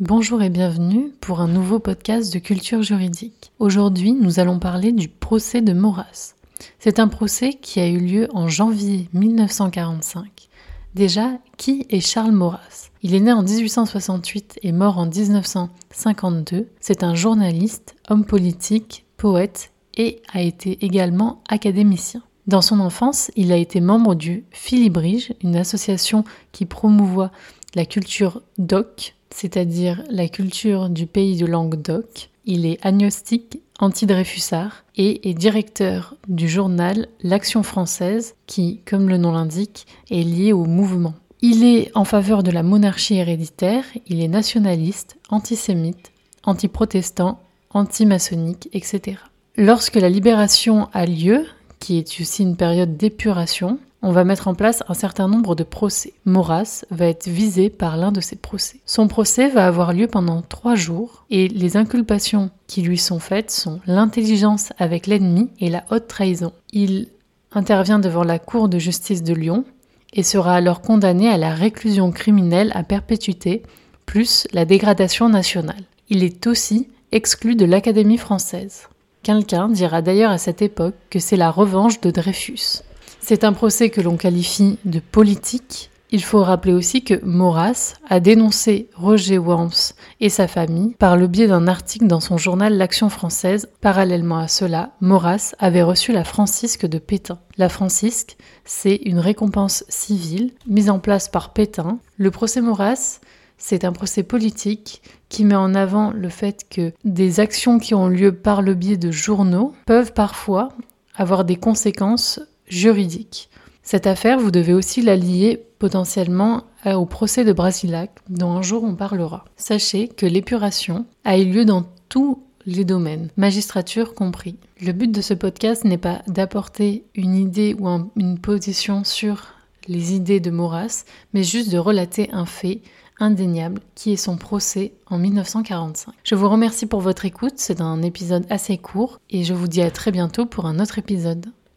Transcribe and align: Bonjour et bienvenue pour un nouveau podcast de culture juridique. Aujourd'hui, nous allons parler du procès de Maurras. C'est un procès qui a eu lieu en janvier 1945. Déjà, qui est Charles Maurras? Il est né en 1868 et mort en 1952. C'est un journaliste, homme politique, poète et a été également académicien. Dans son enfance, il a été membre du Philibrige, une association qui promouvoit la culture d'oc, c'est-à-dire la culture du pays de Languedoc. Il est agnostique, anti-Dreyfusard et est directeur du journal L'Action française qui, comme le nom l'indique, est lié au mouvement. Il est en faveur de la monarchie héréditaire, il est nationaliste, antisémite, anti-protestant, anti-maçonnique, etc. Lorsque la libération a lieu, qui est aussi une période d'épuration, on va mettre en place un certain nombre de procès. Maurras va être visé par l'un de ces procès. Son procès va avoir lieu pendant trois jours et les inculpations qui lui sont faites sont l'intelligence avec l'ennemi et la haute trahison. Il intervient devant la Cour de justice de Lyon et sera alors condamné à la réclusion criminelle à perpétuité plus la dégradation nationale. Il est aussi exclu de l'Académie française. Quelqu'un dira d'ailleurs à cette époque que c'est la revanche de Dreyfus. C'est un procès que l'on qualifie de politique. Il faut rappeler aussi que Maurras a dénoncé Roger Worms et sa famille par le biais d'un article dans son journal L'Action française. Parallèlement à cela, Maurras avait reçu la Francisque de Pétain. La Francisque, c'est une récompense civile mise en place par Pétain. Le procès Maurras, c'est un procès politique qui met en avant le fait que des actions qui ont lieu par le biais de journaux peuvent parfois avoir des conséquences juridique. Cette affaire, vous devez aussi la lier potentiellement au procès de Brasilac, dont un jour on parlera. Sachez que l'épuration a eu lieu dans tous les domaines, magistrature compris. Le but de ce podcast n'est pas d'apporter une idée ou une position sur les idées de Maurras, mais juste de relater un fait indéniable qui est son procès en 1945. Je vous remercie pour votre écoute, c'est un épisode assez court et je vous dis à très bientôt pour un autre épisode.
Bonjour 0.00 0.42
et 0.42 0.50
bienvenue 0.50 1.10
pour 1.22 1.40
un 1.40 1.48
nouveau 1.48 1.78
podcast 1.78 2.30
de 2.30 2.38
culture 2.38 2.82
juridique. 2.82 3.50
Aujourd'hui, 3.58 4.12
nous 4.12 4.40
allons 4.40 4.58
parler 4.58 4.92
du 4.92 5.08
procès 5.08 5.62
de 5.62 5.72
Maurras. 5.72 6.34
C'est 6.78 6.98
un 6.98 7.08
procès 7.08 7.54
qui 7.54 7.80
a 7.80 7.88
eu 7.88 7.98
lieu 7.98 8.28
en 8.34 8.46
janvier 8.46 9.08
1945. 9.14 10.50
Déjà, 10.94 11.38
qui 11.56 11.86
est 11.88 12.00
Charles 12.00 12.32
Maurras? 12.32 12.90
Il 13.02 13.14
est 13.14 13.20
né 13.20 13.32
en 13.32 13.42
1868 13.42 14.58
et 14.62 14.72
mort 14.72 14.98
en 14.98 15.06
1952. 15.06 16.68
C'est 16.78 17.02
un 17.02 17.14
journaliste, 17.14 17.96
homme 18.10 18.26
politique, 18.26 19.06
poète 19.16 19.72
et 19.96 20.20
a 20.30 20.42
été 20.42 20.84
également 20.84 21.42
académicien. 21.48 22.20
Dans 22.46 22.60
son 22.60 22.80
enfance, 22.80 23.30
il 23.34 23.50
a 23.50 23.56
été 23.56 23.80
membre 23.80 24.14
du 24.14 24.44
Philibrige, 24.50 25.32
une 25.42 25.56
association 25.56 26.22
qui 26.52 26.66
promouvoit 26.66 27.32
la 27.74 27.86
culture 27.86 28.42
d'oc, 28.58 29.15
c'est-à-dire 29.30 30.02
la 30.10 30.28
culture 30.28 30.88
du 30.88 31.06
pays 31.06 31.36
de 31.36 31.46
Languedoc. 31.46 32.30
Il 32.44 32.64
est 32.64 32.78
agnostique, 32.86 33.60
anti-Dreyfusard 33.78 34.84
et 34.96 35.28
est 35.28 35.34
directeur 35.34 36.14
du 36.28 36.48
journal 36.48 37.08
L'Action 37.22 37.62
française 37.62 38.34
qui, 38.46 38.80
comme 38.84 39.08
le 39.08 39.18
nom 39.18 39.32
l'indique, 39.32 39.86
est 40.10 40.22
lié 40.22 40.52
au 40.52 40.64
mouvement. 40.64 41.14
Il 41.42 41.64
est 41.64 41.90
en 41.94 42.04
faveur 42.04 42.42
de 42.42 42.50
la 42.50 42.62
monarchie 42.62 43.16
héréditaire, 43.16 43.84
il 44.06 44.22
est 44.22 44.28
nationaliste, 44.28 45.16
antisémite, 45.28 46.12
anti-protestant, 46.44 47.40
anti-maçonnique, 47.70 48.68
etc. 48.72 49.18
Lorsque 49.56 49.96
la 49.96 50.08
libération 50.08 50.88
a 50.92 51.04
lieu, 51.04 51.44
qui 51.78 51.98
est 51.98 52.20
aussi 52.20 52.42
une 52.42 52.56
période 52.56 52.96
d'épuration, 52.96 53.78
on 54.06 54.12
va 54.12 54.22
mettre 54.22 54.46
en 54.46 54.54
place 54.54 54.84
un 54.86 54.94
certain 54.94 55.26
nombre 55.26 55.56
de 55.56 55.64
procès. 55.64 56.12
Maurras 56.26 56.84
va 56.92 57.06
être 57.06 57.26
visé 57.26 57.70
par 57.70 57.96
l'un 57.96 58.12
de 58.12 58.20
ces 58.20 58.36
procès. 58.36 58.78
Son 58.86 59.08
procès 59.08 59.48
va 59.48 59.66
avoir 59.66 59.92
lieu 59.92 60.06
pendant 60.06 60.42
trois 60.42 60.76
jours 60.76 61.24
et 61.28 61.48
les 61.48 61.76
inculpations 61.76 62.50
qui 62.68 62.82
lui 62.82 62.98
sont 62.98 63.18
faites 63.18 63.50
sont 63.50 63.80
l'intelligence 63.84 64.72
avec 64.78 65.08
l'ennemi 65.08 65.50
et 65.58 65.70
la 65.70 65.82
haute 65.90 66.06
trahison. 66.06 66.52
Il 66.70 67.08
intervient 67.50 67.98
devant 67.98 68.22
la 68.22 68.38
Cour 68.38 68.68
de 68.68 68.78
justice 68.78 69.24
de 69.24 69.34
Lyon 69.34 69.64
et 70.12 70.22
sera 70.22 70.54
alors 70.54 70.82
condamné 70.82 71.28
à 71.28 71.36
la 71.36 71.52
réclusion 71.52 72.12
criminelle 72.12 72.70
à 72.76 72.84
perpétuité 72.84 73.64
plus 74.06 74.46
la 74.52 74.64
dégradation 74.64 75.28
nationale. 75.28 75.82
Il 76.10 76.22
est 76.22 76.46
aussi 76.46 76.88
exclu 77.10 77.56
de 77.56 77.64
l'Académie 77.64 78.18
française. 78.18 78.86
Quelqu'un 79.24 79.68
dira 79.68 80.00
d'ailleurs 80.00 80.30
à 80.30 80.38
cette 80.38 80.62
époque 80.62 80.94
que 81.10 81.18
c'est 81.18 81.36
la 81.36 81.50
revanche 81.50 82.00
de 82.00 82.12
Dreyfus. 82.12 82.82
C'est 83.28 83.42
un 83.42 83.52
procès 83.52 83.90
que 83.90 84.00
l'on 84.00 84.16
qualifie 84.16 84.78
de 84.84 85.00
politique. 85.00 85.90
Il 86.12 86.22
faut 86.22 86.44
rappeler 86.44 86.72
aussi 86.72 87.02
que 87.02 87.18
Maurras 87.24 87.94
a 88.08 88.20
dénoncé 88.20 88.88
Roger 88.94 89.38
Worms 89.38 89.94
et 90.20 90.28
sa 90.28 90.46
famille 90.46 90.94
par 90.94 91.16
le 91.16 91.26
biais 91.26 91.48
d'un 91.48 91.66
article 91.66 92.06
dans 92.06 92.20
son 92.20 92.38
journal 92.38 92.76
L'Action 92.76 93.08
française. 93.08 93.68
Parallèlement 93.80 94.38
à 94.38 94.46
cela, 94.46 94.92
Maurras 95.00 95.56
avait 95.58 95.82
reçu 95.82 96.12
la 96.12 96.22
Francisque 96.22 96.86
de 96.86 97.00
Pétain. 97.00 97.40
La 97.58 97.68
Francisque, 97.68 98.36
c'est 98.64 98.94
une 98.94 99.18
récompense 99.18 99.82
civile 99.88 100.52
mise 100.68 100.88
en 100.88 101.00
place 101.00 101.28
par 101.28 101.52
Pétain. 101.52 101.98
Le 102.18 102.30
procès 102.30 102.60
Maurras, 102.60 103.18
c'est 103.58 103.84
un 103.84 103.92
procès 103.92 104.22
politique 104.22 105.02
qui 105.28 105.44
met 105.44 105.56
en 105.56 105.74
avant 105.74 106.12
le 106.12 106.28
fait 106.28 106.64
que 106.70 106.92
des 107.04 107.40
actions 107.40 107.80
qui 107.80 107.92
ont 107.92 108.06
lieu 108.06 108.30
par 108.30 108.62
le 108.62 108.74
biais 108.74 108.96
de 108.96 109.10
journaux 109.10 109.74
peuvent 109.84 110.12
parfois 110.12 110.68
avoir 111.16 111.44
des 111.44 111.56
conséquences 111.56 112.38
juridique. 112.68 113.48
Cette 113.82 114.06
affaire, 114.06 114.38
vous 114.38 114.50
devez 114.50 114.74
aussi 114.74 115.00
la 115.00 115.14
lier 115.16 115.64
potentiellement 115.78 116.64
au 116.84 117.06
procès 117.06 117.44
de 117.44 117.52
Brasilac, 117.52 118.10
dont 118.28 118.50
un 118.50 118.62
jour 118.62 118.82
on 118.84 118.94
parlera. 118.94 119.44
Sachez 119.56 120.08
que 120.08 120.26
l'épuration 120.26 121.06
a 121.24 121.38
eu 121.38 121.44
lieu 121.44 121.64
dans 121.64 121.84
tous 122.08 122.42
les 122.66 122.84
domaines, 122.84 123.30
magistrature 123.36 124.14
compris. 124.14 124.56
Le 124.80 124.92
but 124.92 125.10
de 125.10 125.20
ce 125.20 125.34
podcast 125.34 125.84
n'est 125.84 125.98
pas 125.98 126.22
d'apporter 126.26 127.04
une 127.14 127.36
idée 127.36 127.76
ou 127.78 127.88
une 128.16 128.38
position 128.38 129.04
sur 129.04 129.54
les 129.86 130.14
idées 130.14 130.40
de 130.40 130.50
Maurras, 130.50 131.04
mais 131.32 131.44
juste 131.44 131.70
de 131.70 131.78
relater 131.78 132.28
un 132.32 132.46
fait 132.46 132.82
indéniable 133.18 133.80
qui 133.94 134.12
est 134.12 134.16
son 134.16 134.36
procès 134.36 134.92
en 135.06 135.18
1945. 135.18 136.12
Je 136.24 136.34
vous 136.34 136.48
remercie 136.48 136.86
pour 136.86 137.00
votre 137.00 137.24
écoute, 137.24 137.54
c'est 137.56 137.80
un 137.80 138.02
épisode 138.02 138.46
assez 138.50 138.78
court 138.78 139.20
et 139.30 139.44
je 139.44 139.54
vous 139.54 139.68
dis 139.68 139.80
à 139.80 139.90
très 139.90 140.10
bientôt 140.10 140.44
pour 140.44 140.66
un 140.66 140.80
autre 140.80 140.98
épisode. 140.98 141.46